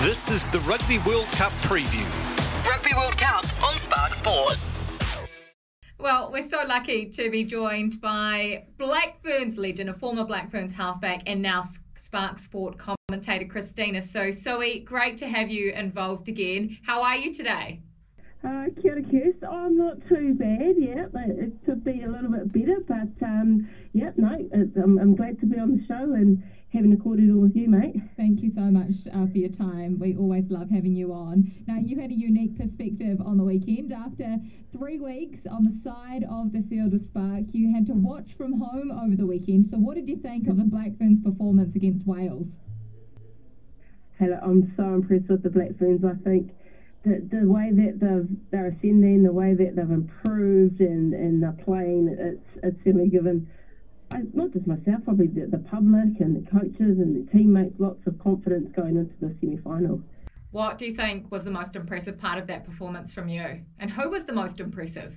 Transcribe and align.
This 0.00 0.30
is 0.30 0.46
the 0.46 0.60
Rugby 0.60 0.96
World 1.00 1.28
Cup 1.32 1.52
preview. 1.60 2.06
Rugby 2.66 2.88
World 2.96 3.18
Cup 3.18 3.44
on 3.62 3.76
Spark 3.76 4.14
Sport. 4.14 4.58
Well, 5.98 6.30
we're 6.32 6.48
so 6.48 6.62
lucky 6.66 7.04
to 7.10 7.30
be 7.30 7.44
joined 7.44 8.00
by 8.00 8.64
Black 8.78 9.22
Ferns 9.22 9.58
legend, 9.58 9.90
a 9.90 9.92
former 9.92 10.24
Black 10.24 10.50
Ferns 10.50 10.72
halfback, 10.72 11.24
and 11.26 11.42
now 11.42 11.62
Spark 11.96 12.38
Sport 12.38 12.78
commentator 12.78 13.44
Kristina. 13.44 14.02
So, 14.02 14.30
Zoe, 14.30 14.78
great 14.78 15.18
to 15.18 15.28
have 15.28 15.50
you 15.50 15.70
involved 15.72 16.30
again. 16.30 16.78
How 16.82 17.02
are 17.02 17.16
you 17.16 17.34
today? 17.34 17.82
Uh, 18.42 18.68
kia 18.80 18.92
ora, 18.92 19.02
Kirst. 19.02 19.44
Oh, 19.46 19.54
I'm 19.54 19.76
not 19.76 19.98
too 20.08 20.32
bad, 20.32 20.76
yeah. 20.78 21.04
It 21.14 21.52
could 21.66 21.84
be 21.84 22.04
a 22.04 22.08
little 22.08 22.30
bit 22.30 22.50
better, 22.54 22.78
but 22.88 23.26
um, 23.26 23.68
yeah, 23.92 24.12
no, 24.16 24.48
I'm, 24.82 24.98
I'm 24.98 25.14
glad 25.14 25.38
to 25.40 25.46
be 25.46 25.58
on 25.58 25.76
the 25.76 25.84
show 25.86 26.14
and 26.14 26.42
having 26.72 26.92
a 26.92 26.96
cordial 26.96 27.38
with 27.40 27.56
you, 27.56 27.68
mate. 27.68 27.96
Thank 28.16 28.42
you 28.42 28.50
so 28.50 28.62
much 28.62 28.94
uh, 29.12 29.26
for 29.26 29.38
your 29.38 29.48
time. 29.48 29.98
We 29.98 30.16
always 30.16 30.50
love 30.50 30.70
having 30.70 30.94
you 30.94 31.12
on. 31.12 31.50
Now, 31.66 31.78
you 31.78 32.00
had 32.00 32.10
a 32.10 32.14
unique 32.14 32.56
perspective 32.56 33.20
on 33.20 33.38
the 33.38 33.44
weekend. 33.44 33.92
After 33.92 34.38
three 34.70 34.98
weeks 34.98 35.46
on 35.46 35.64
the 35.64 35.72
side 35.72 36.24
of 36.30 36.52
the 36.52 36.62
field 36.62 36.92
with 36.92 37.04
Spark, 37.04 37.52
you 37.52 37.74
had 37.74 37.86
to 37.86 37.94
watch 37.94 38.34
from 38.34 38.60
home 38.60 38.92
over 38.92 39.16
the 39.16 39.26
weekend. 39.26 39.66
So, 39.66 39.78
what 39.78 39.96
did 39.96 40.08
you 40.08 40.16
think 40.16 40.46
of 40.46 40.56
the 40.58 40.64
Black 40.64 40.96
Ferns' 40.96 41.20
performance 41.20 41.74
against 41.74 42.06
Wales? 42.06 42.58
Hello, 44.18 44.38
I'm 44.42 44.72
so 44.76 44.94
impressed 44.94 45.28
with 45.28 45.42
the 45.42 45.50
Black 45.50 45.76
Ferns. 45.76 46.04
I 46.04 46.14
think 46.22 46.52
the, 47.04 47.26
the 47.32 47.48
way 47.48 47.72
that 47.72 47.98
they've, 47.98 48.36
they're 48.50 48.68
ascending, 48.68 49.24
the 49.24 49.32
way 49.32 49.54
that 49.54 49.74
they've 49.74 49.90
improved 49.90 50.80
and, 50.80 51.14
and 51.14 51.42
they're 51.42 51.56
playing, 51.64 52.14
it's, 52.16 52.60
it's 52.62 52.76
certainly 52.84 53.08
given 53.08 53.48
Not 54.32 54.52
just 54.52 54.66
myself, 54.66 55.04
probably 55.04 55.28
the, 55.28 55.46
the 55.46 55.58
public 55.58 56.20
and 56.20 56.34
the 56.34 56.50
coaches 56.50 56.98
and 56.98 57.16
the 57.16 57.30
teammates, 57.30 57.74
lots 57.78 58.04
of 58.06 58.18
confidence 58.18 58.70
going 58.74 58.96
into 58.96 59.14
the 59.20 59.34
semi 59.40 59.56
final. 59.58 60.02
What 60.50 60.78
do 60.78 60.86
you 60.86 60.92
think 60.92 61.30
was 61.30 61.44
the 61.44 61.50
most 61.50 61.76
impressive 61.76 62.18
part 62.18 62.38
of 62.38 62.48
that 62.48 62.64
performance 62.64 63.12
from 63.12 63.28
you? 63.28 63.62
And 63.78 63.90
who 63.90 64.10
was 64.10 64.24
the 64.24 64.32
most 64.32 64.58
impressive? 64.58 65.16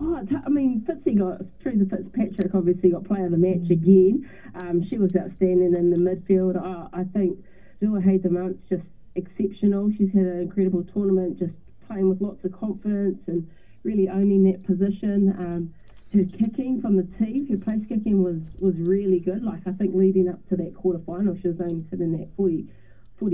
Oh, 0.00 0.20
I 0.44 0.48
mean, 0.48 0.84
Fitzy 0.88 1.16
got, 1.16 1.40
Teresa 1.62 1.86
Fitzpatrick 1.86 2.52
obviously 2.54 2.90
got 2.90 3.04
player 3.04 3.26
of 3.26 3.30
the 3.30 3.38
match 3.38 3.70
again. 3.70 4.28
Um, 4.56 4.84
she 4.88 4.98
was 4.98 5.14
outstanding 5.14 5.74
in 5.76 5.90
the 5.90 5.96
midfield. 5.96 6.60
Oh, 6.60 6.88
I 6.92 7.04
think 7.04 7.38
Ruahei 7.80 8.20
Demant's 8.20 8.58
just 8.68 8.82
exceptional. 9.14 9.92
She's 9.96 10.12
had 10.12 10.24
an 10.24 10.40
incredible 10.40 10.82
tournament, 10.92 11.38
just 11.38 11.52
playing 11.86 12.08
with 12.08 12.20
lots 12.20 12.44
of 12.44 12.52
confidence 12.52 13.18
and 13.28 13.48
really 13.84 14.08
owning 14.08 14.42
that 14.50 14.66
position. 14.66 15.34
Um, 15.38 15.74
her 16.12 16.24
kicking 16.24 16.80
from 16.80 16.96
the 16.96 17.06
tee, 17.18 17.46
her 17.50 17.56
place 17.56 17.84
kicking 17.88 18.22
was, 18.22 18.40
was 18.60 18.74
really 18.76 19.18
good. 19.18 19.42
Like 19.42 19.66
I 19.66 19.72
think 19.72 19.94
leading 19.94 20.28
up 20.28 20.46
to 20.50 20.56
that 20.56 20.74
quarter 20.74 21.00
final, 21.06 21.36
she 21.40 21.48
was 21.48 21.60
only 21.60 21.84
sitting 21.90 22.20
at 22.20 22.28
40 22.36 22.66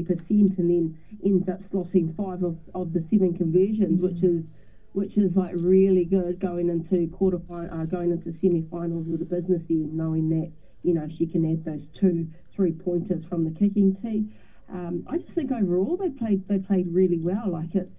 percent, 0.03 0.59
and 0.59 0.71
then 0.71 0.99
ends 1.25 1.49
up 1.49 1.61
slotting 1.71 2.15
five 2.15 2.43
of, 2.43 2.59
of 2.75 2.93
the 2.93 3.03
seven 3.11 3.35
conversions, 3.37 4.01
mm-hmm. 4.01 4.05
which 4.05 4.23
is 4.23 4.45
which 4.93 5.17
is 5.17 5.35
like 5.37 5.55
really 5.57 6.05
good 6.05 6.41
going 6.41 6.69
into 6.69 7.09
quarter 7.17 7.41
uh, 7.51 7.85
going 7.85 8.11
into 8.11 8.35
semi-finals 8.41 9.07
with 9.07 9.23
a 9.23 9.25
business 9.25 9.63
end, 9.71 9.95
knowing 9.95 10.29
that 10.29 10.51
you 10.83 10.95
know 10.95 11.09
she 11.17 11.27
can 11.27 11.51
add 11.51 11.65
those 11.65 11.87
two 12.01 12.27
three 12.55 12.73
pointers 12.73 13.25
from 13.29 13.45
the 13.45 13.51
kicking 13.59 13.97
tee. 14.03 14.27
Um, 14.71 15.07
I 15.09 15.19
just 15.19 15.33
think 15.33 15.51
overall 15.53 15.97
they 15.97 16.11
played 16.11 16.47
they 16.49 16.59
played 16.59 16.93
really 16.93 17.19
well. 17.19 17.51
Like 17.51 17.75
it's 17.75 17.91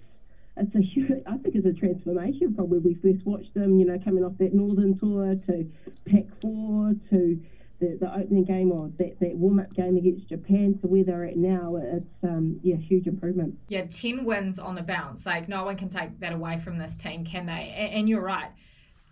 it's 0.58 0.76
a 0.76 0.82
huge, 0.82 1.24
I 1.26 1.38
think 1.38 1.56
it's 1.56 1.66
a 1.66 1.74
transformation 1.74 2.54
from 2.54 2.70
when 2.70 2.84
we 2.84 2.96
first 2.96 3.26
watched 3.26 3.54
them, 3.54 3.80
you 3.80 3.86
know, 3.86 3.98
coming 4.00 4.24
off 4.24 4.34
that 4.40 4.54
Northern 4.54 4.98
tour 4.98 5.36
to 5.48 5.72
Pac 6.06 6.26
4 6.42 6.94
to 7.12 7.40
the, 7.80 7.98
the 8.00 8.14
opening 8.14 8.44
game 8.44 8.72
or 8.72 8.92
that, 8.98 9.20
that 9.20 9.36
warm 9.36 9.60
up 9.60 9.74
game 9.74 9.96
against 9.96 10.28
Japan 10.28 10.78
to 10.82 10.88
where 10.88 11.04
they're 11.04 11.26
at 11.26 11.38
now. 11.38 11.78
It's, 11.82 12.24
um, 12.24 12.60
yeah, 12.62 12.76
huge 12.76 13.08
improvement. 13.08 13.58
Yeah, 13.70 13.86
10 13.86 14.26
wins 14.26 14.60
on 14.60 14.76
the 14.76 14.82
bounce. 14.82 15.26
Like, 15.26 15.48
no 15.48 15.64
one 15.64 15.78
can 15.78 15.90
take 15.90 16.20
that 16.20 16.34
away 16.34 16.60
from 16.60 16.78
this 16.78 16.98
team, 16.98 17.26
can 17.26 17.46
they? 17.46 17.74
And, 17.76 17.94
and 17.94 18.10
you're 18.10 18.22
right 18.22 18.50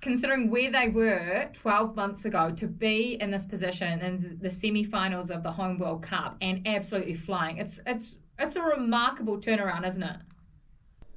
considering 0.01 0.49
where 0.49 0.71
they 0.71 0.89
were 0.89 1.49
12 1.53 1.95
months 1.95 2.25
ago 2.25 2.51
to 2.51 2.67
be 2.67 3.17
in 3.19 3.31
this 3.31 3.45
position 3.45 3.99
in 4.01 4.37
the 4.41 4.49
semi-finals 4.49 5.31
of 5.31 5.43
the 5.43 5.51
home 5.51 5.79
world 5.79 6.03
cup 6.03 6.37
and 6.41 6.67
absolutely 6.67 7.15
flying 7.15 7.57
it's 7.57 7.79
it's 7.87 8.17
it's 8.37 8.55
a 8.55 8.61
remarkable 8.61 9.37
turnaround 9.37 9.87
isn't 9.87 10.03
it 10.03 10.17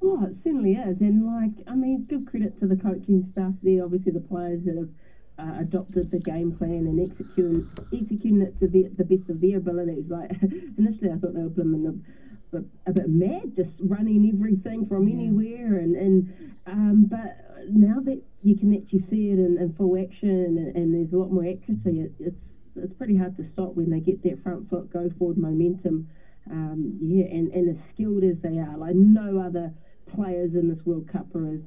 Oh, 0.03 0.25
it 0.25 0.35
certainly 0.43 0.73
is. 0.73 0.99
And, 0.99 1.25
like, 1.25 1.65
I 1.67 1.75
mean, 1.75 2.05
give 2.09 2.25
credit 2.25 2.59
to 2.59 2.67
the 2.67 2.75
coaching 2.75 3.27
staff 3.31 3.53
there, 3.61 3.83
obviously 3.83 4.11
the 4.11 4.19
players 4.19 4.63
that 4.65 4.75
have 4.75 4.89
uh, 5.37 5.59
adopted 5.61 6.09
the 6.11 6.19
game 6.19 6.51
plan 6.51 6.87
and 6.87 6.99
executing, 6.99 7.69
executing 7.93 8.41
it 8.41 8.59
to 8.59 8.67
the, 8.67 8.89
the 8.97 9.03
best 9.03 9.29
of 9.29 9.41
their 9.41 9.57
abilities. 9.57 10.05
Like, 10.09 10.31
initially 10.77 11.11
I 11.11 11.17
thought 11.17 11.33
they 11.33 11.43
were 11.43 11.49
blooming 11.49 11.85
a, 11.85 12.57
a, 12.57 12.63
a 12.87 12.93
bit 12.93 13.09
mad, 13.09 13.55
just 13.55 13.71
running 13.79 14.29
everything 14.33 14.87
from 14.87 15.07
yeah. 15.07 15.15
anywhere. 15.15 15.77
And, 15.77 15.95
and 15.95 16.33
um, 16.65 17.05
But 17.05 17.69
now 17.69 17.99
that 18.01 18.21
you 18.41 18.55
can 18.57 18.73
actually 18.73 19.05
see 19.09 19.29
it 19.29 19.39
in, 19.39 19.57
in 19.59 19.73
full 19.77 19.97
action 20.01 20.57
and, 20.57 20.75
and, 20.75 20.95
there's 20.95 21.13
a 21.13 21.17
lot 21.17 21.31
more 21.31 21.45
accuracy, 21.45 22.01
it, 22.01 22.11
it's, 22.19 22.35
it's 22.75 22.93
pretty 22.93 23.15
hard 23.15 23.37
to 23.37 23.45
stop 23.53 23.75
when 23.75 23.91
they 23.91 23.99
get 23.99 24.23
that 24.23 24.41
front 24.41 24.67
foot, 24.69 24.91
go 24.91 25.11
forward 25.19 25.37
momentum. 25.37 26.09
Um, 26.49 26.97
yeah, 26.99 27.25
and, 27.25 27.51
and 27.53 27.69
as 27.69 27.75
skilled 27.93 28.23
as 28.23 28.35
they 28.41 28.57
are, 28.57 28.75
like 28.75 28.95
no 28.95 29.37
other 29.37 29.71
players 30.21 30.53
in 30.53 30.69
this 30.69 30.85
World 30.85 31.07
Cup 31.11 31.33
are 31.35 31.55
as 31.55 31.61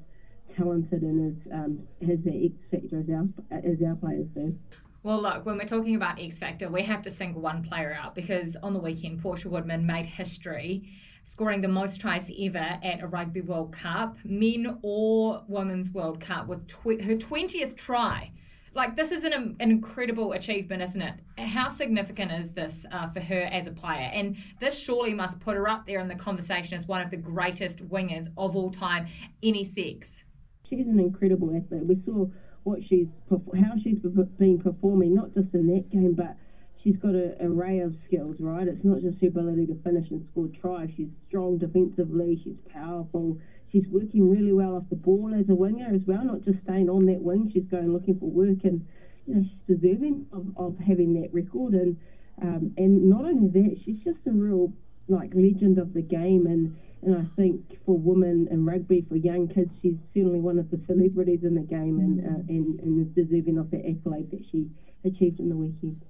talented 0.57 1.03
and 1.03 1.37
as 1.37 1.53
um, 1.53 1.81
has 2.07 2.19
the 2.25 2.47
X 2.47 2.55
factor 2.71 3.01
as 3.01 3.09
our 3.11 3.59
as 3.59 3.83
our 3.87 3.97
players 3.97 4.29
do. 4.35 4.57
Well, 5.03 5.21
look, 5.21 5.45
when 5.45 5.59
we're 5.59 5.67
talking 5.67 5.97
about 5.97 6.19
X 6.19 6.39
Factor, 6.39 6.71
we 6.71 6.83
have 6.83 7.03
to 7.03 7.11
single 7.11 7.43
one 7.43 7.63
player 7.63 7.95
out 8.01 8.15
because 8.15 8.57
on 8.63 8.73
the 8.73 8.79
weekend, 8.79 9.21
Portia 9.21 9.51
Woodman 9.51 9.85
made 9.85 10.07
history, 10.07 10.89
scoring 11.25 11.61
the 11.61 11.69
most 11.69 12.01
tries 12.01 12.31
ever 12.41 12.79
at 12.83 13.03
a 13.03 13.07
Rugby 13.07 13.43
World 13.43 13.73
Cup, 13.73 14.17
men 14.25 14.79
or 14.81 15.45
Women's 15.47 15.91
World 15.91 16.21
Cup, 16.21 16.47
with 16.47 16.67
tw- 16.69 17.03
her 17.03 17.17
20th 17.17 17.77
try 17.77 18.33
like 18.75 18.97
this 18.97 19.13
is 19.13 19.25
an, 19.25 19.33
an 19.33 19.71
incredible 19.71 20.33
achievement, 20.33 20.83
isn't 20.83 21.01
it? 21.01 21.15
How 21.39 21.69
significant 21.69 22.33
is 22.33 22.53
this 22.53 22.85
uh, 22.91 23.09
for 23.09 23.21
her 23.21 23.49
as 23.53 23.67
a 23.67 23.71
player? 23.71 24.11
And 24.13 24.37
this 24.61 24.79
surely 24.79 25.15
must 25.15 25.41
put 25.41 25.55
her 25.55 25.69
up 25.69 25.87
there 25.87 26.01
in 26.01 26.09
the 26.09 26.15
conversation 26.15 26.75
as 26.75 26.87
one 26.87 27.01
of 27.01 27.11
the 27.11 27.17
greatest 27.17 27.89
wingers 27.89 28.29
of 28.37 28.57
all 28.57 28.71
time, 28.71 29.07
any 29.43 29.65
sex. 29.65 30.25
She's 30.69 30.87
an 30.87 30.99
incredible 30.99 31.55
athlete. 31.57 31.87
We 31.87 32.01
saw 32.05 32.27
what 32.65 32.81
she's 32.89 33.07
how 33.31 33.75
she's 33.83 33.99
been 34.39 34.59
performing, 34.59 35.15
not 35.15 35.35
just 35.35 35.55
in 35.55 35.67
that 35.75 35.91
game, 35.91 36.15
but 36.15 36.37
she's 36.83 36.97
got 36.97 37.15
an 37.15 37.37
array 37.41 37.81
of 37.81 37.95
skills. 38.07 38.37
Right, 38.41 38.67
it's 38.67 38.85
not 38.85 39.01
just 39.01 39.21
her 39.21 39.29
ability 39.29 39.67
to 39.67 39.79
finish 39.85 40.11
and 40.11 40.27
score 40.33 40.49
tries. 40.61 40.89
She's 40.97 41.11
strong 41.29 41.59
defensively. 41.59 42.41
She's 42.43 42.57
powerful 42.73 43.39
she's 43.75 43.89
working 43.89 44.31
really 44.31 44.53
well 44.53 44.77
off 44.77 44.85
the 44.89 44.97
ball 44.97 45.35
as 45.35 45.49
a 45.49 45.55
winger 45.55 45.91
as 45.93 46.03
well, 46.07 46.25
not 46.25 46.43
just 46.43 46.63
staying 46.63 46.89
on 46.89 47.07
that 47.07 47.21
wing. 47.21 47.51
She's 47.53 47.65
going 47.65 47.93
looking 47.93 48.19
for 48.21 48.31
work, 48.31 48.63
and 48.63 48.87
you 49.27 49.35
know 49.35 49.43
she's 49.43 49.77
deserving 49.77 50.27
of, 50.33 50.47
of 50.57 50.79
having 50.79 51.21
that 51.21 51.35
record. 51.35 51.75
And 51.75 51.97
um, 52.41 52.73
and 52.79 53.11
not 53.11 53.25
only 53.25 53.49
that, 53.49 53.77
she's 53.85 53.99
just 54.05 54.21
a 54.29 54.31
real 54.31 54.73
like 55.09 55.33
legend 55.35 55.79
of 55.79 55.93
the 55.93 56.03
game. 56.03 56.47
And 56.47 56.77
and 57.03 57.17
I 57.17 57.27
think 57.37 57.61
for 57.85 57.99
women 57.99 58.47
in 58.51 58.65
rugby, 58.65 59.05
for 59.09 59.17
young 59.17 59.49
kids, 59.49 59.71
she's 59.83 59.99
certainly 60.15 60.39
one 60.39 60.59
of 60.59 60.71
the 60.71 60.81
celebrities 60.87 61.43
in 61.43 61.57
the 61.57 61.63
game, 61.63 61.99
and 61.99 62.21
uh, 62.25 62.43
and, 62.49 62.79
and 62.79 63.07
is 63.07 63.27
deserving 63.27 63.59
of 63.59 63.73
the 63.73 63.79
accolade 63.79 64.31
that 64.31 64.45
she 64.53 64.71
achieved 65.05 65.41
in 65.41 65.49
the 65.49 65.57
weekend. 65.57 66.01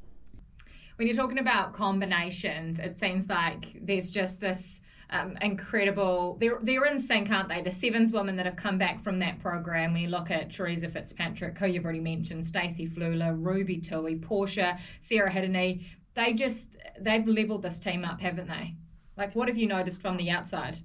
When 0.97 1.09
you're 1.09 1.17
talking 1.17 1.39
about 1.39 1.73
combinations, 1.73 2.79
it 2.79 2.95
seems 2.95 3.29
like 3.29 3.81
there's 3.83 4.11
just 4.11 4.41
this 4.41 4.81
um, 5.15 5.39
incredible. 5.41 6.37
They're 6.41 6.59
they're 6.63 6.85
in 6.87 7.01
sync, 7.01 7.31
aren't 7.31 7.49
they? 7.49 7.63
The 7.63 7.71
Sevens 7.71 8.13
women 8.13 8.37
that 8.37 8.47
have 8.47 8.57
come 8.57 8.79
back 8.79 9.03
from 9.03 9.19
that 9.21 9.41
program. 9.41 9.93
When 9.93 10.03
you 10.03 10.09
look 10.09 10.31
at 10.31 10.53
Teresa 10.53 10.89
Fitzpatrick, 10.89 11.57
who 11.59 11.67
you've 11.69 11.85
already 11.85 12.01
mentioned, 12.01 12.45
Stacey 12.45 12.89
Fluhler, 12.89 13.35
Ruby 13.39 13.79
Tui, 13.79 14.17
Portia, 14.17 14.79
Sarah 15.01 15.31
Hirini, 15.31 15.85
they 16.15 16.33
just 16.35 16.77
they've 17.01 17.27
leveled 17.27 17.63
this 17.63 17.81
team 17.81 18.05
up, 18.05 18.21
haven't 18.21 18.49
they? 18.49 18.75
Like, 19.17 19.35
what 19.35 19.49
have 19.49 19.57
you 19.57 19.69
noticed 19.69 20.03
from 20.03 20.17
the 20.17 20.31
outside? 20.31 20.79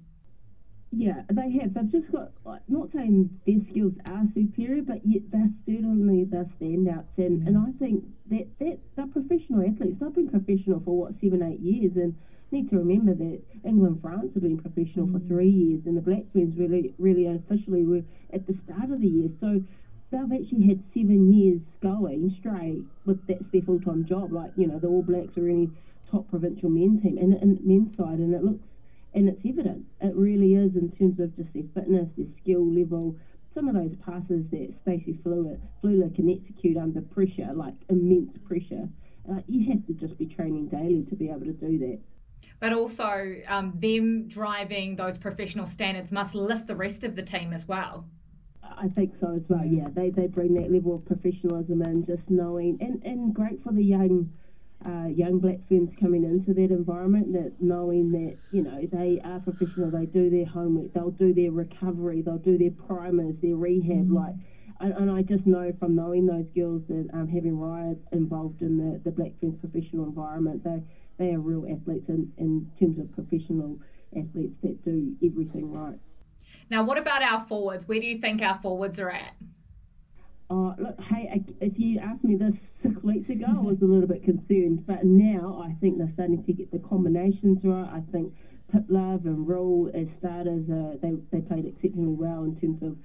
Yeah, 0.92 1.22
they 1.30 1.50
have. 1.60 1.74
They've 1.74 1.92
just 1.92 2.10
got, 2.10 2.32
like, 2.44 2.62
not 2.66 2.88
saying 2.92 3.30
their 3.46 3.60
skills 3.70 3.92
are 4.08 4.24
superior, 4.34 4.82
but 4.82 4.98
yet 5.04 5.22
they're 5.30 5.50
certainly 5.64 6.24
the 6.24 6.48
standouts. 6.58 7.16
And, 7.16 7.46
and 7.46 7.56
I 7.56 7.70
think 7.78 8.04
that, 8.30 8.48
that 8.58 8.78
they're 8.96 9.06
professional 9.06 9.62
athletes. 9.62 9.98
They've 10.00 10.14
been 10.14 10.30
professional 10.30 10.80
for, 10.84 10.96
what, 10.96 11.12
seven, 11.22 11.42
eight 11.44 11.60
years. 11.60 11.92
And 11.94 12.16
need 12.52 12.70
to 12.70 12.76
remember 12.76 13.14
that 13.14 13.40
England 13.64 14.00
France 14.02 14.30
have 14.34 14.42
been 14.42 14.58
professional 14.58 15.06
mm. 15.06 15.12
for 15.12 15.28
three 15.28 15.50
years, 15.50 15.82
and 15.86 15.96
the 15.96 16.00
Black 16.00 16.24
Ferns 16.32 16.56
really, 16.56 16.94
really 16.98 17.26
officially 17.26 17.84
were 17.84 18.02
at 18.32 18.46
the 18.46 18.54
start 18.64 18.90
of 18.90 19.00
the 19.00 19.08
year. 19.08 19.30
So 19.40 19.62
they've 20.10 20.32
actually 20.32 20.66
had 20.66 20.82
seven 20.94 21.32
years 21.32 21.60
going 21.82 22.34
straight 22.38 22.82
with 23.06 23.24
that's 23.26 23.44
their 23.52 23.62
full 23.62 23.80
time 23.80 24.04
job. 24.06 24.32
Like 24.32 24.52
you 24.56 24.66
know, 24.66 24.78
the 24.78 24.88
All 24.88 25.02
Blacks 25.02 25.36
are 25.36 25.48
any 25.48 25.70
top 26.10 26.28
provincial 26.28 26.70
men 26.70 27.00
team 27.00 27.18
and, 27.18 27.34
and 27.34 27.64
men's 27.64 27.96
side, 27.96 28.18
and 28.18 28.34
it 28.34 28.42
looks 28.42 28.64
and 29.14 29.28
it's 29.28 29.42
evident. 29.44 29.86
It 30.00 30.14
really 30.14 30.54
is 30.54 30.76
in 30.76 30.90
terms 30.98 31.18
of 31.18 31.34
just 31.36 31.52
their 31.52 31.64
fitness, 31.74 32.08
their 32.16 32.26
skill 32.42 32.64
level. 32.66 33.16
Some 33.54 33.66
of 33.66 33.74
those 33.74 33.96
passes 34.06 34.44
that 34.52 34.72
Stacey 34.82 35.18
Fluhler, 35.24 35.58
Fluhler 35.82 36.14
can 36.14 36.30
execute 36.30 36.76
under 36.76 37.00
pressure, 37.00 37.50
like 37.52 37.74
immense 37.88 38.30
pressure, 38.46 38.88
uh, 39.28 39.40
you 39.48 39.70
have 39.70 39.86
to 39.86 39.92
just 39.94 40.18
be 40.18 40.26
training 40.26 40.68
daily 40.68 41.04
to 41.10 41.16
be 41.16 41.28
able 41.28 41.46
to 41.46 41.52
do 41.52 41.78
that. 41.78 41.98
But 42.58 42.72
also, 42.72 43.36
um, 43.48 43.72
them 43.76 44.28
driving 44.28 44.96
those 44.96 45.16
professional 45.16 45.66
standards 45.66 46.12
must 46.12 46.34
lift 46.34 46.66
the 46.66 46.76
rest 46.76 47.04
of 47.04 47.16
the 47.16 47.22
team 47.22 47.52
as 47.52 47.66
well. 47.66 48.04
I 48.62 48.88
think 48.88 49.14
so 49.20 49.34
as 49.34 49.42
well. 49.48 49.64
Yeah, 49.64 49.88
they, 49.92 50.10
they 50.10 50.26
bring 50.26 50.54
that 50.54 50.70
level 50.70 50.94
of 50.94 51.04
professionalism 51.06 51.82
in, 51.82 52.06
just 52.06 52.22
knowing, 52.28 52.78
and, 52.80 53.02
and 53.04 53.34
great 53.34 53.62
for 53.62 53.72
the 53.72 53.84
young 53.84 54.30
uh, 54.86 55.08
young 55.08 55.38
black 55.38 55.58
ferns 55.68 55.90
coming 56.00 56.24
into 56.24 56.54
that 56.54 56.70
environment, 56.70 57.32
that 57.34 57.52
knowing 57.60 58.10
that 58.12 58.36
you 58.50 58.62
know 58.62 58.88
they 58.90 59.20
are 59.24 59.40
professional, 59.40 59.90
they 59.90 60.06
do 60.06 60.30
their 60.30 60.46
homework, 60.46 60.92
they'll 60.94 61.10
do 61.10 61.34
their 61.34 61.50
recovery, 61.50 62.22
they'll 62.22 62.38
do 62.38 62.56
their 62.56 62.70
primers, 62.70 63.34
their 63.42 63.56
rehab, 63.56 64.06
mm-hmm. 64.06 64.16
like. 64.16 64.34
And, 64.80 64.94
and, 64.94 65.10
I 65.10 65.20
just 65.20 65.46
know 65.46 65.74
from 65.78 65.94
knowing 65.94 66.24
those 66.24 66.46
girls 66.54 66.80
that 66.88 67.10
um, 67.12 67.28
having 67.28 67.52
Raya 67.52 67.98
involved 68.12 68.62
in 68.62 68.78
the, 68.78 68.98
the 69.04 69.10
Black 69.10 69.32
professional 69.60 70.06
environment, 70.06 70.64
they 70.64 70.82
they 71.20 71.34
are 71.34 71.38
real 71.38 71.66
athletes 71.70 72.08
in, 72.08 72.32
in 72.38 72.66
terms 72.80 72.98
of 72.98 73.12
professional 73.12 73.78
athletes 74.16 74.56
that 74.62 74.82
do 74.84 75.14
everything 75.22 75.70
right. 75.70 75.98
Now, 76.70 76.82
what 76.82 76.96
about 76.96 77.22
our 77.22 77.46
forwards? 77.46 77.86
Where 77.86 78.00
do 78.00 78.06
you 78.06 78.18
think 78.18 78.42
our 78.42 78.58
forwards 78.62 78.98
are 78.98 79.10
at? 79.10 79.34
Oh, 80.48 80.74
look, 80.78 80.98
hey, 81.02 81.44
if 81.60 81.78
you 81.78 82.00
asked 82.00 82.24
me 82.24 82.36
this 82.36 82.54
six 82.82 83.00
weeks 83.04 83.28
ago, 83.28 83.44
I 83.46 83.60
was 83.60 83.76
a 83.82 83.84
little 83.84 84.08
bit 84.08 84.24
concerned, 84.24 84.84
but 84.86 85.04
now 85.04 85.62
I 85.62 85.76
think 85.80 85.98
they're 85.98 86.10
starting 86.14 86.42
to 86.42 86.52
get 86.52 86.72
the 86.72 86.80
combinations 86.80 87.58
right. 87.62 87.88
I 87.88 88.02
think 88.10 88.32
Love 88.88 89.26
and 89.26 89.46
Rule 89.46 89.90
as 89.94 90.06
starters, 90.18 90.64
uh, 90.70 90.96
they, 91.02 91.12
they 91.30 91.40
played 91.42 91.66
exceptionally 91.66 92.14
well 92.14 92.44
in 92.44 92.58
terms 92.58 92.82
of 92.82 92.96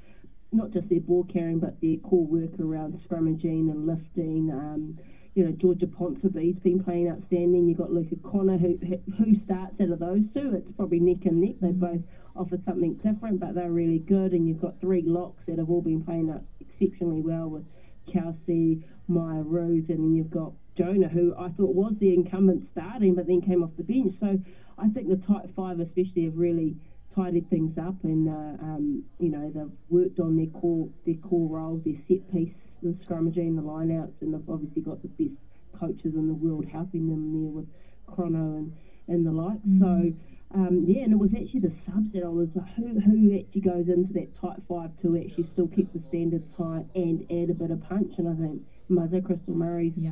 not 0.53 0.71
just 0.71 0.87
their 0.89 1.01
ball 1.01 1.27
carrying, 1.31 1.59
but 1.59 1.79
their 1.81 1.97
core 1.97 2.25
work 2.25 2.57
around 2.59 2.99
scrummaging 3.07 3.69
and 3.69 3.85
lifting. 3.85 4.49
Um, 4.51 4.97
you 5.35 5.43
know, 5.43 5.51
Georgia 5.51 5.85
Ponsonby's 5.85 6.57
been 6.63 6.81
playing 6.81 7.09
outstanding. 7.09 7.67
You've 7.67 7.77
got 7.77 7.91
Luka 7.91 8.15
Connor, 8.23 8.57
who, 8.57 8.79
who 9.17 9.35
starts 9.43 9.75
out 9.81 9.89
of 9.89 9.99
those 9.99 10.23
two. 10.33 10.53
It's 10.55 10.71
probably 10.77 10.99
neck 10.99 11.25
and 11.25 11.41
neck. 11.41 11.55
They 11.61 11.71
both 11.71 11.99
offer 12.37 12.57
something 12.65 12.93
different, 13.03 13.41
but 13.41 13.53
they're 13.53 13.71
really 13.71 13.99
good. 13.99 14.31
And 14.31 14.47
you've 14.47 14.61
got 14.61 14.79
three 14.79 15.01
locks 15.01 15.43
that 15.47 15.57
have 15.59 15.69
all 15.69 15.81
been 15.81 16.01
playing 16.01 16.33
exceptionally 16.61 17.19
well 17.19 17.49
with 17.49 17.63
Kelsey, 18.11 18.81
Maya 19.09 19.41
Rose, 19.41 19.83
and 19.89 19.99
then 19.99 20.15
you've 20.15 20.31
got 20.31 20.53
Jonah, 20.77 21.09
who 21.09 21.33
I 21.37 21.49
thought 21.49 21.75
was 21.75 21.93
the 21.99 22.13
incumbent 22.13 22.63
starting, 22.71 23.15
but 23.15 23.27
then 23.27 23.41
came 23.41 23.61
off 23.61 23.71
the 23.75 23.83
bench. 23.83 24.13
So 24.21 24.39
I 24.77 24.87
think 24.89 25.09
the 25.09 25.17
tight 25.27 25.49
five, 25.53 25.81
especially, 25.81 26.23
have 26.25 26.37
really 26.37 26.77
tidied 27.13 27.49
things 27.49 27.77
up, 27.77 28.03
and 28.03 28.29
uh, 28.29 28.63
um, 28.63 29.03
you 29.19 29.29
know 29.29 29.51
they've 29.53 29.71
worked 29.89 30.19
on 30.19 30.35
their 30.35 30.47
core 30.47 30.89
their 31.05 31.15
core 31.15 31.49
roles, 31.49 31.81
their 31.83 31.97
set 32.07 32.31
piece 32.31 32.51
the 32.85 32.95
scrummaging, 33.05 33.55
the 33.55 33.61
lineouts, 33.61 34.13
and 34.21 34.33
they've 34.33 34.49
obviously 34.49 34.81
got 34.81 35.01
the 35.01 35.07
best 35.09 35.37
coaches 35.79 36.13
in 36.13 36.27
the 36.27 36.33
world 36.33 36.65
helping 36.71 37.09
them 37.09 37.33
there 37.33 37.51
with 37.51 37.67
Chrono 38.05 38.57
and, 38.57 38.73
and 39.07 39.25
the 39.25 39.31
like. 39.31 39.57
Mm-hmm. 39.65 39.81
So, 39.81 40.13
um, 40.53 40.85
yeah, 40.87 41.03
and 41.03 41.11
it 41.11 41.17
was 41.17 41.31
actually 41.33 41.61
the 41.61 41.73
subs 41.85 42.13
that 42.13 42.23
I 42.23 42.29
was 42.29 42.47
like, 42.55 42.69
who, 42.75 42.99
who 42.99 43.37
actually 43.37 43.61
goes 43.61 43.89
into 43.89 44.13
that 44.13 44.29
tight 44.39 44.61
five 44.69 44.91
to 45.01 45.17
actually 45.17 45.49
still 45.53 45.67
keep 45.67 45.91
the 45.91 46.01
standards 46.09 46.45
high 46.57 46.85
and 46.93 47.25
add 47.33 47.49
a 47.49 47.57
bit 47.57 47.71
of 47.71 47.81
punch. 47.89 48.13
And 48.17 48.29
I 48.29 48.35
think 48.37 48.61
Mother 48.87 49.19
Krystal 49.19 49.55
Murray's 49.57 49.93
yeah. 49.97 50.11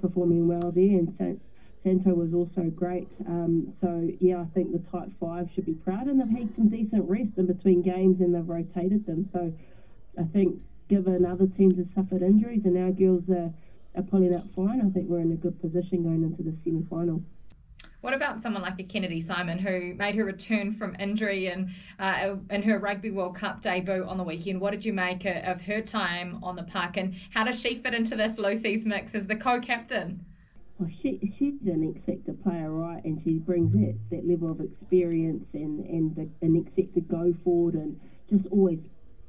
performing 0.00 0.48
well 0.48 0.72
there, 0.72 0.96
and 0.98 1.14
so, 1.18 1.36
Santo 1.84 2.14
was 2.14 2.32
also 2.32 2.70
great. 2.70 3.06
Um, 3.28 3.74
so, 3.82 4.08
yeah, 4.18 4.40
I 4.40 4.46
think 4.54 4.72
the 4.72 4.82
tight 4.90 5.12
five 5.20 5.48
should 5.54 5.66
be 5.66 5.74
proud, 5.74 6.06
and 6.06 6.18
they've 6.18 6.38
had 6.40 6.48
some 6.56 6.70
decent 6.70 7.04
rest 7.06 7.36
in 7.36 7.46
between 7.46 7.82
games 7.82 8.20
and 8.20 8.34
they've 8.34 8.48
rotated 8.48 9.04
them. 9.04 9.28
So, 9.34 9.52
I 10.18 10.24
think 10.32 10.58
given 10.88 11.24
other 11.24 11.46
teams 11.46 11.76
have 11.78 11.88
suffered 11.94 12.22
injuries 12.22 12.62
and 12.64 12.76
our 12.78 12.90
girls 12.90 13.24
are, 13.30 13.52
are 13.96 14.02
pulling 14.02 14.34
out 14.34 14.44
fine, 14.50 14.80
I 14.80 14.90
think 14.90 15.08
we're 15.08 15.20
in 15.20 15.32
a 15.32 15.36
good 15.36 15.60
position 15.60 16.02
going 16.02 16.22
into 16.22 16.42
the 16.42 16.54
semi 16.64 16.84
final. 16.88 17.22
What 18.04 18.12
about 18.12 18.42
someone 18.42 18.60
like 18.60 18.78
a 18.78 18.82
Kennedy 18.82 19.22
Simon 19.22 19.58
who 19.58 19.94
made 19.94 20.14
her 20.14 20.26
return 20.26 20.72
from 20.72 20.94
injury 20.98 21.46
and 21.46 21.70
uh, 21.98 22.36
in 22.50 22.62
her 22.62 22.78
Rugby 22.78 23.10
World 23.10 23.34
Cup 23.34 23.62
debut 23.62 24.04
on 24.04 24.18
the 24.18 24.24
weekend? 24.24 24.60
What 24.60 24.72
did 24.72 24.84
you 24.84 24.92
make 24.92 25.24
of 25.24 25.62
her 25.62 25.80
time 25.80 26.38
on 26.42 26.54
the 26.54 26.64
park 26.64 26.98
and 26.98 27.14
how 27.30 27.44
does 27.44 27.58
she 27.58 27.76
fit 27.76 27.94
into 27.94 28.14
this 28.14 28.38
Lucy's 28.38 28.84
mix 28.84 29.14
as 29.14 29.26
the 29.26 29.36
co-captain? 29.36 30.22
Well, 30.78 30.90
she, 31.00 31.18
she's 31.38 31.54
an 31.64 31.94
X 31.96 32.04
Factor 32.04 32.34
player, 32.42 32.70
right? 32.70 33.02
And 33.04 33.22
she 33.24 33.38
brings 33.38 33.72
that, 33.72 33.96
that 34.10 34.28
level 34.28 34.50
of 34.50 34.60
experience 34.60 35.46
and, 35.54 35.86
and 35.86 36.14
the, 36.14 36.28
an 36.44 36.62
X 36.62 36.74
Factor 36.76 37.00
go 37.00 37.34
forward 37.42 37.72
and 37.72 37.98
just 38.28 38.44
always 38.50 38.80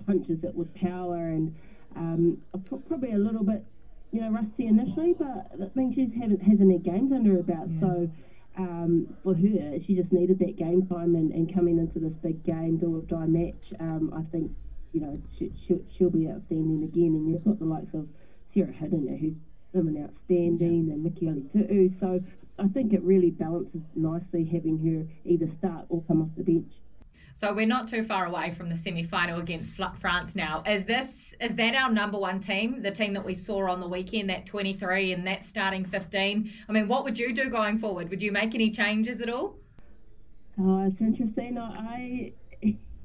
punches 0.06 0.44
it 0.44 0.56
with 0.56 0.74
power 0.76 1.18
and 1.18 1.56
um, 1.96 2.42
probably 2.88 3.14
a 3.14 3.18
little 3.18 3.44
bit, 3.44 3.64
you 4.12 4.22
know, 4.22 4.30
rusty 4.30 4.68
initially, 4.68 5.14
but 5.18 5.52
I 5.62 5.68
think 5.74 5.96
she 5.96 6.10
hasn't, 6.20 6.42
hasn't 6.42 6.72
had 6.72 6.84
games 6.84 7.12
under 7.12 7.36
her 7.36 7.44
belt. 7.44 7.70
Yeah. 7.70 7.80
So 7.82 8.10
um, 8.58 9.16
for 9.24 9.34
her, 9.36 9.80
she 9.86 9.96
just 9.96 10.12
needed 10.12 10.40
that 10.40 10.58
game 10.58 10.86
time 10.88 11.16
and, 11.16 11.32
and 11.32 11.54
coming 11.54 11.78
into 11.78 12.00
this 12.00 12.14
big 12.24 12.44
game, 12.44 12.78
do 12.78 12.96
or 12.96 13.02
die 13.02 13.26
match. 13.28 13.74
Um, 13.80 14.14
I 14.16 14.24
think, 14.32 14.52
you 14.94 15.02
know, 15.02 15.20
she, 15.38 15.52
she'll, 15.68 15.82
she'll 15.98 16.10
be 16.10 16.30
outstanding 16.30 16.84
again. 16.84 17.16
And 17.16 17.30
you've 17.30 17.44
got 17.44 17.60
the 17.60 17.66
likes 17.66 17.94
of 17.94 18.08
Sarah 18.54 18.74
Hirini, 18.82 19.20
who's 19.20 19.36
been 19.74 20.02
outstanding, 20.02 20.90
and 20.92 21.04
Mickey 21.04 21.28
too. 21.52 21.94
So 22.00 22.22
I 22.58 22.68
think 22.70 22.94
it 22.94 23.04
really 23.04 23.32
balances 23.32 23.82
nicely 23.96 24.46
having 24.46 24.80
her 24.80 25.30
either 25.30 25.50
start 25.60 25.86
or 25.90 26.02
come 26.08 26.22
off 26.22 26.30
the 26.38 26.44
bench. 26.44 26.72
So 27.38 27.54
we're 27.54 27.68
not 27.68 27.90
too 27.90 28.06
far 28.06 28.28
away 28.28 28.52
from 28.52 28.70
the 28.70 28.78
semi-final 28.78 29.42
against 29.42 29.76
France 29.76 30.36
now. 30.36 30.64
Is 30.66 30.86
this 30.86 31.34
is 31.42 31.54
that 31.56 31.76
our 31.76 31.92
number 31.92 32.18
one 32.18 32.40
team, 32.40 32.82
the 32.82 32.92
team 32.92 33.14
that 33.14 33.26
we 33.26 33.36
saw 33.36 33.70
on 33.70 33.82
the 33.82 33.88
weekend, 33.90 34.30
that 34.30 34.46
23 34.46 35.12
and 35.12 35.28
that 35.28 35.44
starting 35.44 35.84
15? 35.84 36.50
I 36.70 36.72
mean, 36.72 36.88
what 36.88 37.04
would 37.04 37.20
you 37.20 37.34
do 37.34 37.50
going 37.50 37.78
forward? 37.78 38.10
Would 38.10 38.22
you 38.22 38.32
make 38.32 38.56
any 38.56 38.72
changes 38.72 39.20
at 39.20 39.30
all? 39.30 39.58
Oh, 40.58 40.88
it's 40.88 41.02
interesting. 41.02 41.58
I 41.58 42.32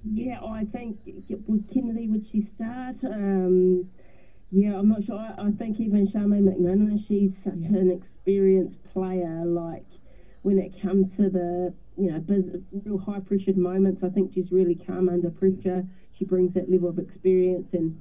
yeah, 0.04 0.38
I 0.40 0.64
think 0.72 1.00
with 1.48 1.74
Kennedy 1.74 2.06
would 2.06 2.24
she 2.30 2.48
start? 2.54 2.98
Um, 3.02 3.90
yeah, 4.52 4.78
I'm 4.78 4.90
not 4.90 5.04
sure. 5.06 5.18
I, 5.18 5.34
I 5.38 5.50
think 5.58 5.80
even 5.80 6.06
Charmaine 6.06 6.44
McMenamin, 6.44 7.04
she's 7.08 7.32
such 7.42 7.54
yeah. 7.58 7.76
an 7.76 8.00
experienced 8.00 8.78
player. 8.92 9.42
Like 9.44 9.86
when 10.42 10.60
it 10.60 10.80
comes 10.80 11.06
to 11.16 11.28
the 11.30 11.74
you 12.00 12.08
know 12.08 12.20
real 12.84 12.98
high 12.98 13.20
pressured 13.20 13.56
moments, 13.56 14.00
I 14.02 14.08
think 14.08 14.32
she's 14.34 14.50
really 14.50 14.74
calm 14.74 15.08
under 15.08 15.30
pressure. 15.30 15.84
She 16.18 16.24
brings 16.24 16.52
that 16.54 16.70
level 16.70 16.88
of 16.88 16.98
experience 16.98 17.66
and 17.72 17.92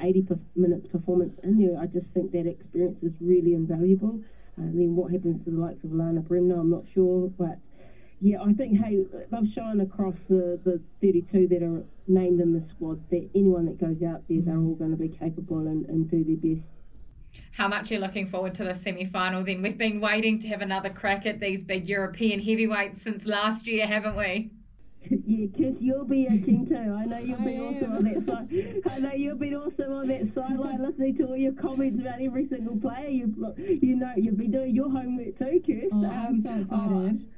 80 0.00 0.24
minutes 0.56 0.86
performance 0.90 1.32
in 1.42 1.58
there. 1.58 1.78
I 1.78 1.86
just 1.86 2.06
think 2.14 2.32
that 2.32 2.46
experience 2.46 2.96
is 3.02 3.12
really 3.20 3.54
invaluable. 3.54 4.20
And 4.56 4.78
then 4.78 4.96
what 4.96 5.10
happens 5.12 5.42
to 5.44 5.50
the 5.50 5.56
likes 5.56 5.82
of 5.84 5.92
Lana 5.92 6.20
Bremner, 6.20 6.58
I'm 6.58 6.70
not 6.70 6.84
sure, 6.92 7.30
but 7.38 7.58
yeah, 8.20 8.40
I 8.40 8.52
think 8.52 8.76
hey, 8.76 9.04
they've 9.30 9.52
shown 9.54 9.80
across 9.80 10.16
the, 10.28 10.58
the 10.64 10.80
32 11.00 11.46
that 11.48 11.62
are 11.62 11.84
named 12.08 12.40
in 12.40 12.52
the 12.52 12.62
squad 12.74 12.98
that 13.10 13.28
anyone 13.34 13.66
that 13.66 13.78
goes 13.78 14.02
out 14.02 14.22
there, 14.28 14.40
they're 14.40 14.58
all 14.58 14.74
going 14.74 14.90
to 14.90 14.96
be 14.96 15.08
capable 15.08 15.66
and, 15.66 15.84
and 15.86 16.10
do 16.10 16.24
their 16.24 16.36
best 16.36 16.66
how 17.58 17.66
much 17.66 17.90
you're 17.90 18.00
looking 18.00 18.26
forward 18.26 18.54
to 18.54 18.64
the 18.64 18.72
semi 18.72 19.04
final 19.04 19.42
then. 19.42 19.60
We've 19.60 19.76
been 19.76 20.00
waiting 20.00 20.38
to 20.40 20.48
have 20.48 20.62
another 20.62 20.90
crack 20.90 21.26
at 21.26 21.40
these 21.40 21.64
big 21.64 21.88
European 21.88 22.38
heavyweights 22.40 23.02
since 23.02 23.26
last 23.26 23.66
year, 23.66 23.84
haven't 23.84 24.16
we? 24.16 24.52
Yeah, 25.10 25.46
Kiss, 25.56 25.74
you'll 25.80 26.04
be 26.04 26.26
a 26.26 26.30
king 26.30 26.66
too. 26.68 26.76
I 26.76 27.04
know 27.04 27.18
you've 27.18 27.42
been 27.42 27.60
awesome 27.60 27.92
on 27.92 28.04
that 28.04 28.26
side. 28.26 28.92
I 28.92 28.98
know 28.98 29.12
you've 29.12 29.38
been 29.40 29.54
awesome 29.54 29.92
on 29.92 30.08
that 30.08 30.32
sideline, 30.34 30.84
listening 30.84 31.16
to 31.16 31.24
all 31.24 31.36
your 31.36 31.52
comments 31.52 32.00
about 32.00 32.20
every 32.20 32.46
single 32.48 32.76
player. 32.76 33.08
You, 33.08 33.34
you 33.56 33.96
know, 33.96 34.12
you've 34.16 34.36
been 34.36 34.52
doing 34.52 34.74
your 34.74 34.90
homework 34.90 35.38
too, 35.38 35.60
Kiss. 35.66 35.90
Oh, 35.92 36.06
I'm 36.06 36.26
um, 36.26 36.40
so 36.40 36.50
excited. 36.60 37.26
Oh, 37.26 37.37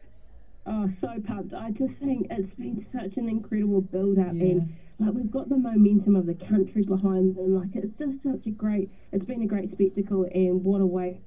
oh, 0.71 0.91
so 1.01 1.21
pumped. 1.27 1.53
I 1.53 1.71
just 1.71 1.95
think 2.03 2.27
it's 2.31 2.55
been 2.55 2.85
such 2.93 3.17
an 3.17 3.29
incredible 3.29 3.81
build 3.81 4.19
up 4.19 4.35
yeah. 4.35 4.45
and 4.45 4.73
like 4.99 5.15
we've 5.15 5.31
got 5.31 5.49
the 5.49 5.57
momentum 5.57 6.15
of 6.15 6.27
the 6.27 6.35
country 6.35 6.83
behind 6.83 7.37
them. 7.37 7.55
Like 7.55 7.75
it's 7.75 7.93
just 7.99 8.23
such 8.23 8.47
a 8.47 8.51
great. 8.51 8.91
It's 9.13 9.25
been 9.25 9.43
a 9.43 9.47
great 9.47 9.71
spectacle, 9.73 10.29
and 10.33 10.63
what 10.63 10.81
a 10.81 10.87
way 10.87 11.21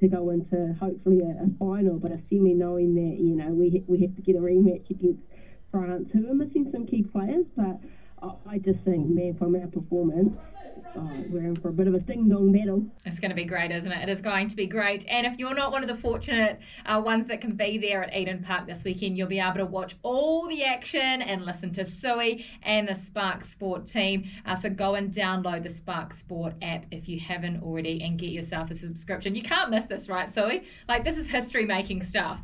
to 0.00 0.08
go 0.08 0.30
into 0.30 0.74
hopefully 0.80 1.20
a, 1.20 1.44
a 1.44 1.50
final, 1.58 1.98
but 1.98 2.10
a 2.10 2.20
semi, 2.28 2.54
knowing 2.54 2.94
that 2.94 3.20
you 3.20 3.36
know 3.36 3.52
we 3.52 3.84
we 3.86 4.00
have 4.00 4.14
to 4.16 4.22
get 4.22 4.36
a 4.36 4.40
rematch 4.40 4.88
against 4.90 5.22
France, 5.70 6.08
who 6.12 6.28
are 6.28 6.34
missing 6.34 6.68
some 6.72 6.86
key 6.86 7.02
players, 7.02 7.46
but 7.56 7.80
I 8.46 8.58
just 8.58 8.80
think, 8.84 9.08
man, 9.08 9.36
from 9.38 9.54
our 9.54 9.68
performance, 9.68 10.32
oh, 10.96 11.10
we're 11.28 11.44
in 11.44 11.56
for 11.56 11.68
a 11.68 11.72
bit 11.72 11.86
of 11.86 11.94
a 11.94 12.00
ding 12.00 12.28
dong 12.28 12.52
battle. 12.52 12.84
It's 13.04 13.18
going 13.18 13.30
to 13.30 13.34
be 13.34 13.44
great, 13.44 13.70
isn't 13.70 13.90
it? 13.90 14.08
It 14.08 14.10
is 14.10 14.20
going 14.20 14.48
to 14.48 14.56
be 14.56 14.66
great. 14.66 15.06
And 15.08 15.26
if 15.26 15.38
you're 15.38 15.54
not 15.54 15.72
one 15.72 15.82
of 15.82 15.88
the 15.88 15.96
fortunate 15.96 16.60
uh, 16.86 17.00
ones 17.04 17.26
that 17.26 17.40
can 17.40 17.56
be 17.56 17.78
there 17.78 18.02
at 18.04 18.14
Eden 18.14 18.42
Park 18.42 18.66
this 18.66 18.84
weekend, 18.84 19.16
you'll 19.16 19.28
be 19.28 19.40
able 19.40 19.56
to 19.56 19.66
watch 19.66 19.96
all 20.02 20.48
the 20.48 20.64
action 20.64 21.00
and 21.00 21.44
listen 21.44 21.72
to 21.72 21.84
Sue 21.84 22.40
and 22.62 22.88
the 22.88 22.94
Spark 22.94 23.44
Sport 23.44 23.86
team. 23.86 24.28
Uh, 24.46 24.54
so 24.54 24.70
go 24.70 24.94
and 24.94 25.12
download 25.12 25.62
the 25.62 25.70
Spark 25.70 26.12
Sport 26.12 26.54
app 26.62 26.86
if 26.90 27.08
you 27.08 27.20
haven't 27.20 27.62
already 27.62 28.02
and 28.02 28.18
get 28.18 28.30
yourself 28.30 28.70
a 28.70 28.74
subscription. 28.74 29.34
You 29.34 29.42
can't 29.42 29.70
miss 29.70 29.86
this, 29.86 30.08
right, 30.08 30.30
Sue? 30.30 30.60
Like, 30.88 31.04
this 31.04 31.16
is 31.16 31.28
history 31.28 31.66
making 31.66 32.02
stuff. 32.02 32.40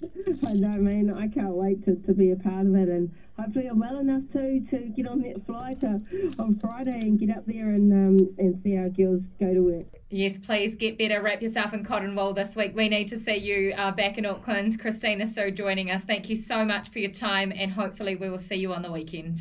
I 0.46 0.52
know, 0.54 0.76
man. 0.78 1.12
I 1.16 1.28
can't 1.28 1.54
wait 1.54 1.84
to, 1.84 1.94
to 1.94 2.14
be 2.14 2.30
a 2.30 2.36
part 2.36 2.66
of 2.66 2.74
it, 2.74 2.88
and 2.88 3.14
hopefully 3.38 3.66
I'm 3.66 3.78
well 3.78 3.98
enough 3.98 4.22
to 4.32 4.60
to 4.70 4.78
get 4.96 5.06
on 5.06 5.20
that 5.22 5.44
flight 5.46 5.82
uh, 5.84 5.98
on 6.42 6.58
Friday 6.58 7.00
and 7.00 7.18
get 7.18 7.36
up 7.36 7.46
there 7.46 7.68
and 7.70 7.92
um, 7.92 8.34
and 8.38 8.60
see 8.62 8.76
our 8.76 8.88
girls 8.88 9.22
go 9.38 9.52
to 9.52 9.60
work. 9.60 9.86
Yes, 10.10 10.38
please 10.38 10.74
get 10.74 10.98
better. 10.98 11.22
Wrap 11.22 11.42
yourself 11.42 11.74
in 11.74 11.84
cotton 11.84 12.16
wool 12.16 12.32
this 12.32 12.56
week. 12.56 12.74
We 12.74 12.88
need 12.88 13.08
to 13.08 13.18
see 13.18 13.36
you 13.36 13.74
uh, 13.76 13.92
back 13.92 14.18
in 14.18 14.26
Auckland. 14.26 14.80
Kristina 14.80 15.32
Sue 15.32 15.50
joining 15.50 15.90
us. 15.90 16.02
Thank 16.02 16.28
you 16.28 16.36
so 16.36 16.64
much 16.64 16.88
for 16.88 16.98
your 16.98 17.12
time, 17.12 17.52
and 17.54 17.70
hopefully 17.70 18.16
we 18.16 18.30
will 18.30 18.38
see 18.38 18.56
you 18.56 18.72
on 18.72 18.82
the 18.82 18.90
weekend. 18.90 19.40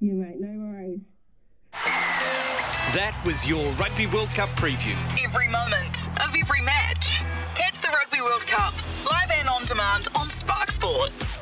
Yeah, 0.00 0.12
mate. 0.12 0.40
No 0.40 0.66
worries. 0.66 1.00
That 2.92 3.20
was 3.26 3.46
your 3.48 3.64
Rugby 3.72 4.06
World 4.06 4.28
Cup 4.30 4.48
preview. 4.50 4.94
Every 5.24 5.48
moment 5.48 6.08
of 6.20 6.34
every 6.34 6.40
match. 6.40 6.43
demand 9.66 10.08
on 10.14 10.28
Spark 10.28 10.70
Sport. 10.70 11.33